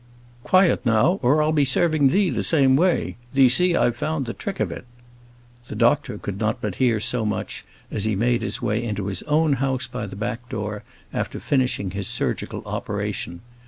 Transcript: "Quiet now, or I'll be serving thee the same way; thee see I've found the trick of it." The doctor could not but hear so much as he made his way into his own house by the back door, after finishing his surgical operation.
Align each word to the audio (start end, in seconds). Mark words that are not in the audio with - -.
"Quiet 0.43 0.83
now, 0.83 1.19
or 1.21 1.43
I'll 1.43 1.51
be 1.51 1.63
serving 1.63 2.07
thee 2.07 2.31
the 2.31 2.41
same 2.41 2.75
way; 2.75 3.17
thee 3.35 3.47
see 3.47 3.75
I've 3.75 3.95
found 3.95 4.25
the 4.25 4.33
trick 4.33 4.59
of 4.59 4.71
it." 4.71 4.85
The 5.67 5.75
doctor 5.75 6.17
could 6.17 6.39
not 6.39 6.59
but 6.59 6.73
hear 6.81 6.99
so 6.99 7.23
much 7.23 7.65
as 7.91 8.03
he 8.03 8.15
made 8.15 8.41
his 8.41 8.63
way 8.63 8.83
into 8.83 9.05
his 9.05 9.21
own 9.27 9.53
house 9.61 9.85
by 9.85 10.07
the 10.07 10.15
back 10.15 10.49
door, 10.49 10.81
after 11.13 11.39
finishing 11.39 11.91
his 11.91 12.07
surgical 12.07 12.63
operation. 12.65 13.41